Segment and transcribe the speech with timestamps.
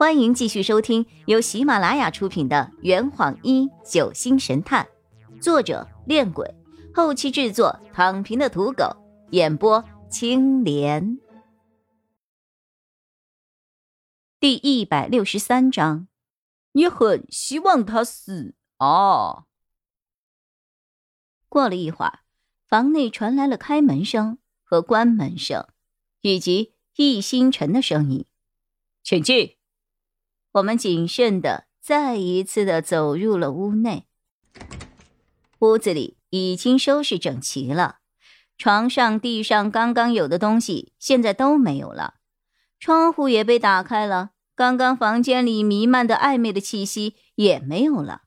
[0.00, 4.88] 欢迎继续收听由喜马拉雅出品的《圆谎一九星神探》，
[5.42, 6.54] 作者：恋鬼，
[6.94, 8.96] 后期制作：躺平的土狗，
[9.32, 11.18] 演播：青莲。
[14.40, 16.08] 第一百六十三章，
[16.72, 19.44] 你很希望他死啊？
[21.50, 22.20] 过了一会儿，
[22.66, 25.68] 房内传来了开门声和关门声，
[26.22, 28.24] 以及易星辰的声音
[29.04, 29.56] ：“请进。”
[30.52, 34.06] 我们谨慎的再一次的走入了屋内。
[35.60, 37.98] 屋子里已经收拾整齐了，
[38.58, 42.14] 床上、地上刚刚有的东西现在都没有了，
[42.78, 48.22] 窗户也被打开了，刚刚房间里弥漫的暧昧的气息也没有了。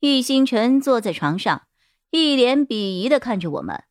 [0.00, 1.62] 易星辰坐在床上，
[2.10, 3.84] 一脸鄙夷的看着我们。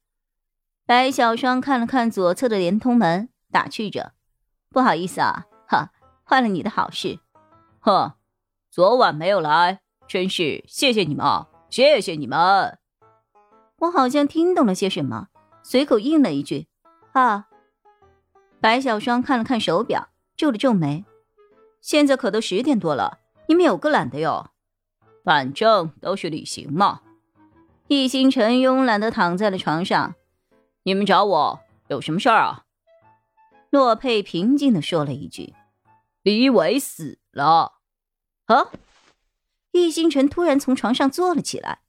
[0.85, 4.13] 白小双看了看左侧的连通门，打趣着
[4.69, 5.91] ：“不好意思啊，哈，
[6.23, 7.19] 坏了你的好事。”
[7.79, 8.13] 哼，
[8.69, 11.47] 昨晚没有来，真是谢谢你们啊！
[11.69, 12.77] 谢谢你们。
[13.79, 15.27] 我好像听懂了些什么，
[15.63, 16.67] 随口应了一句
[17.13, 17.47] ：“啊。”
[18.59, 21.05] 白小双看了看手表，皱了皱眉
[21.79, 24.51] ：“现在可都十点多了，你们有个懒的哟。”
[25.23, 27.01] 反正都是旅行嘛。
[27.87, 30.15] 易星辰慵懒的躺在了床上
[30.83, 32.65] ：“你们找我有什么事儿啊？”
[33.69, 35.53] 洛佩平静的说了一句
[36.21, 37.79] ：“李伟死。”了，
[38.45, 38.71] 啊！
[39.71, 41.83] 易星辰突然从床上坐了起来，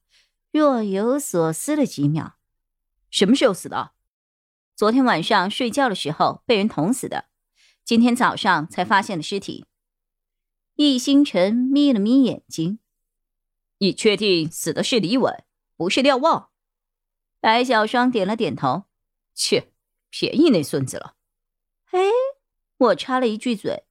[0.52, 2.36] 若有所思了几秒。
[3.10, 3.92] 什么时候死的？
[4.76, 7.30] 昨天晚上睡觉的时候被人捅死的，
[7.84, 9.64] 今天早上才发现了尸体。
[10.74, 12.78] 易星辰眯了眯眼睛
[13.78, 15.44] ：“你确定死的是李伟，
[15.76, 16.50] 不是廖望？”
[17.40, 18.84] 白小双点了点头
[19.34, 19.72] ：“切，
[20.10, 21.16] 便宜那孙子了。”
[21.90, 22.10] 嘿，
[22.76, 23.86] 我插了一句嘴。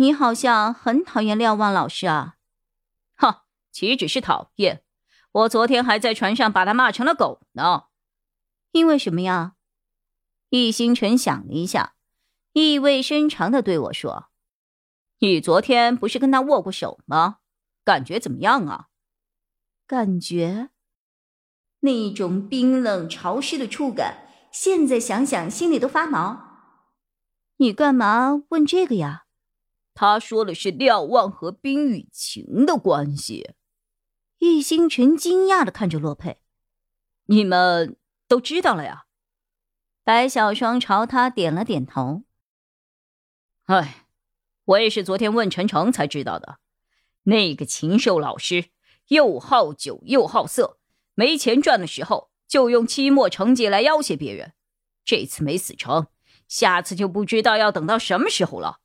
[0.00, 2.36] 你好像很讨厌廖望老师啊，
[3.16, 4.84] 哈，岂止是讨厌，
[5.32, 7.86] 我昨天还在船上把他骂成了狗呢。
[8.70, 9.54] 因为什么呀？
[10.50, 11.94] 易星辰想了一下，
[12.52, 14.28] 意味深长的对我说
[15.18, 17.38] ：“你昨天不是跟他握过手吗？
[17.84, 18.86] 感觉怎么样啊？”
[19.84, 20.70] 感觉，
[21.80, 26.44] 那种冰冷潮湿的触感，现在想想心里都发毛。
[27.56, 29.24] 你干嘛问这个呀？
[30.00, 33.50] 他说的是廖望和冰雨晴的关系。
[34.38, 36.38] 易星辰惊讶的看着洛佩
[37.26, 37.96] ：“你们
[38.28, 39.06] 都知道了呀？”
[40.04, 42.22] 白小双朝他点了点头。
[43.64, 44.06] 哎，
[44.66, 46.60] 我也是昨天问陈诚才知道的。
[47.24, 48.66] 那个禽兽老师
[49.08, 50.78] 又好酒又好色，
[51.14, 54.52] 没钱赚的时候就用期末成绩来要挟别人。
[55.04, 56.06] 这次没死成，
[56.46, 58.78] 下次就不知道要等到什么时候了。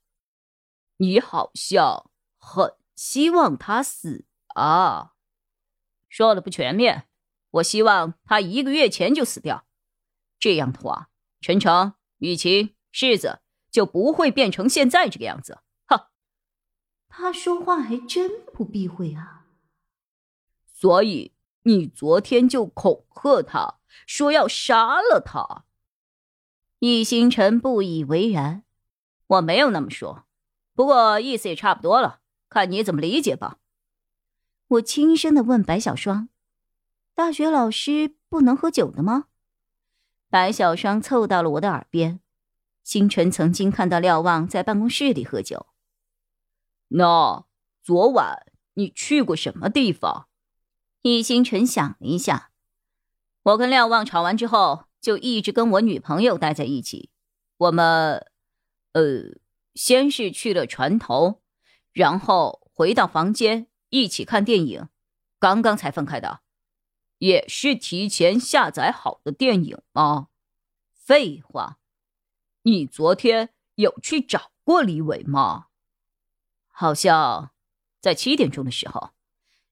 [0.97, 5.13] 你好像很希望他死啊，
[6.09, 7.07] 说的不全面。
[7.51, 9.65] 我希望他一个月前就死掉，
[10.39, 11.09] 这样的话，
[11.39, 15.59] 陈诚、雨晴、世子就不会变成现在这个样子。
[15.85, 16.11] 哈，
[17.07, 19.45] 他说话还真不避讳啊。
[20.65, 21.33] 所以
[21.63, 25.65] 你昨天就恐吓他说要杀了他。
[26.79, 28.63] 易星辰不以为然，
[29.27, 30.25] 我没有那么说。
[30.75, 32.19] 不过意思也差不多了，
[32.49, 33.57] 看你怎么理解吧。
[34.67, 36.29] 我轻声的问白小双
[37.13, 39.25] ：“大学老师不能喝酒的吗？”
[40.31, 42.19] 白小双凑到了我的耳边
[42.83, 45.67] ：“星辰曾经看到廖望在办公室里喝酒。
[46.87, 47.45] 那
[47.83, 50.27] 昨晚你去过什么地方？”
[51.03, 52.49] 易星辰想了一下
[53.43, 57.11] ：“我跟廖望吵完之后，就一直跟我女朋友待在一起。
[57.57, 58.25] 我们，
[58.93, 59.35] 呃。”
[59.73, 61.41] 先是去了船头，
[61.91, 64.89] 然后回到房间一起看电影，
[65.39, 66.41] 刚刚才分开的，
[67.17, 70.29] 也是提前下载好的电影吗？
[70.93, 71.79] 废话，
[72.61, 75.67] 你昨天有去找过李伟吗？
[76.67, 77.51] 好像
[77.99, 79.11] 在七点钟的时候，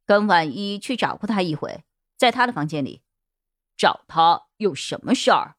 [0.06, 1.84] 跟婉一去找过他一回，
[2.18, 3.02] 在他的房间里，
[3.78, 5.56] 找他有什么事儿？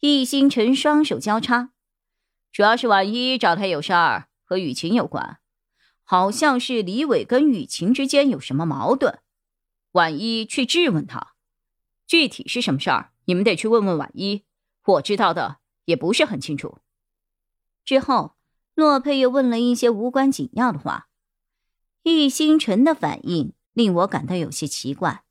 [0.00, 1.72] 易星辰双手交叉。
[2.52, 5.38] 主要是婉一找他有事儿，和雨晴有关，
[6.02, 9.20] 好像是李伟跟雨晴之间有什么矛盾，
[9.92, 11.34] 婉一去质问他，
[12.06, 14.44] 具体是什么事儿，你们得去问问婉一，
[14.84, 16.78] 我知道的也不是很清楚。
[17.84, 18.34] 之后，
[18.74, 21.08] 洛佩又问了一些无关紧要的话，
[22.02, 25.24] 易星辰的反应令我感到有些奇怪。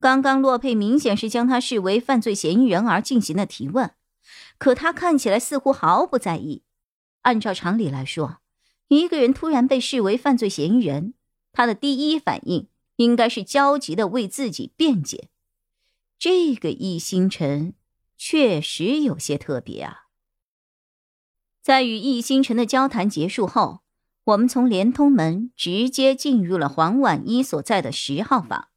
[0.00, 3.94] 刚刚洛佩明显是将他视为犯罪嫌疑人而进行的提问。
[4.62, 6.62] 可他看起来似乎毫不在意。
[7.22, 8.38] 按照常理来说，
[8.86, 11.14] 一个人突然被视为犯罪嫌疑人，
[11.50, 15.30] 他的第一反应应该是焦急的为自己辩解。
[16.16, 17.74] 这个易星辰
[18.16, 20.02] 确实有些特别啊。
[21.60, 23.80] 在与易星辰的交谈结束后，
[24.22, 28.68] 我们从连通门直接进入了黄婉一所在的十号房。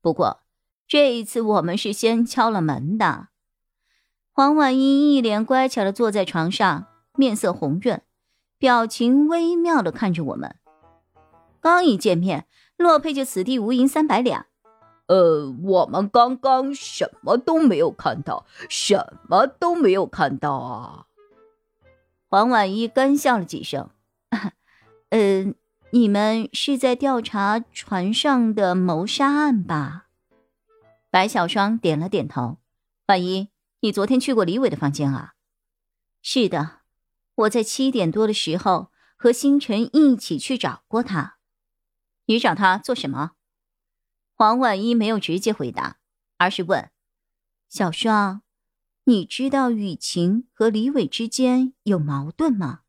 [0.00, 0.40] 不过
[0.88, 3.28] 这一次我们是先敲了门的。
[4.38, 6.86] 黄婉一一脸乖巧的坐在床上，
[7.16, 8.02] 面色红润。
[8.56, 10.54] 表情微妙的看着我们，
[11.60, 12.46] 刚一见面，
[12.76, 14.46] 洛佩就此地无银三百两。
[15.08, 21.06] 呃，我们刚刚什么都没有看到，什么都没有看到啊！
[22.28, 23.90] 黄婉一干笑了几声。
[25.10, 25.52] 呃，
[25.90, 30.06] 你们是在调查船上的谋杀案吧？
[31.10, 32.58] 白小双点了点头。
[33.08, 33.48] 婉一，
[33.80, 35.34] 你昨天去过李伟的房间啊？
[36.20, 36.78] 是的。
[37.34, 41.38] 我在七点多的时候和星辰一起去找过他，
[42.24, 43.32] 你找他做什么？
[44.34, 45.98] 黄婉一没有直接回答，
[46.36, 46.90] 而是问
[47.70, 48.42] ：“小双，
[49.04, 52.80] 你知道雨晴和李伟之间有矛盾吗？”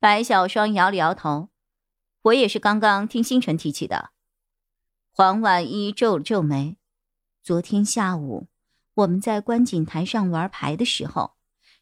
[0.00, 1.50] 白小双摇了摇头
[2.22, 4.10] ：“我也是刚刚听星辰提起的。”
[5.14, 6.78] 黄婉一皱了皱眉
[7.44, 8.48] ：“昨天下午
[8.94, 11.34] 我们在观景台上玩牌的时候。”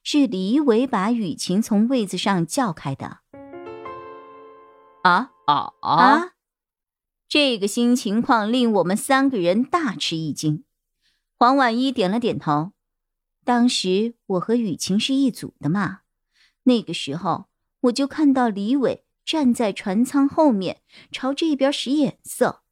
[0.03, 3.19] 是李伟把雨晴从位子上叫开的。
[5.03, 6.33] 啊啊啊！
[7.29, 10.65] 这个新情况令我们三个人大吃一惊。
[11.37, 12.73] 黄婉一点了点头。
[13.45, 16.01] 当时我和雨晴是一组的嘛。
[16.63, 17.49] 那个时候
[17.83, 20.81] 我就看到李伟站在船舱后面，
[21.13, 22.63] 朝这边使眼色。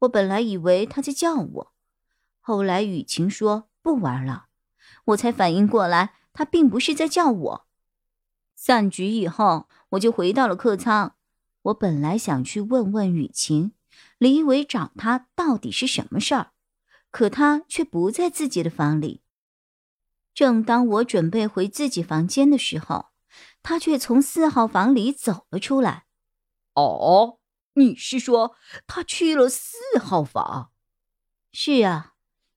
[0.00, 1.72] 我本来以为他在叫我，
[2.40, 4.46] 后来雨晴说不玩了，
[5.04, 6.14] 我才反应过来。
[6.32, 7.66] 他并不是在叫我。
[8.56, 11.14] 散局以后，我就回到了客舱。
[11.62, 13.72] 我本来想去问问雨晴，
[14.18, 16.52] 李伟找他到底是什么事儿，
[17.10, 19.20] 可他却不在自己的房里。
[20.32, 23.10] 正当我准备回自己房间的时候，
[23.62, 26.06] 他却从四号房里走了出来。
[26.72, 27.38] 哦，
[27.74, 28.56] 你是说
[28.88, 30.72] 他去了四号房？
[31.52, 32.13] 是啊，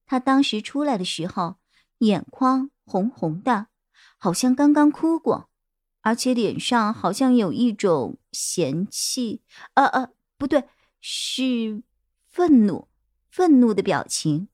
[0.08, 1.58] 他当时出来的时候，
[1.98, 2.70] 眼眶。
[2.90, 3.66] 红红的，
[4.16, 5.50] 好像刚刚哭过，
[6.00, 9.42] 而且脸上好像有一种嫌弃，
[9.74, 10.08] 呃呃，
[10.38, 10.64] 不对，
[10.98, 11.82] 是
[12.26, 12.88] 愤怒，
[13.28, 14.48] 愤怒的表情。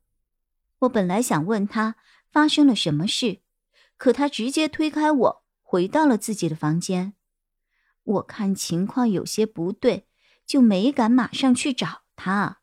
[0.81, 1.95] 我本来想问他
[2.29, 3.39] 发生了什么事，
[3.97, 7.13] 可他直接推开我，回到了自己的房间。
[8.03, 10.09] 我看情况有些不对，
[10.45, 12.63] 就没敢马上去找他。